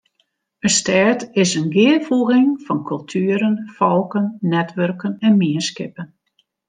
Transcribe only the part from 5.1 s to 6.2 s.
en mienskippen.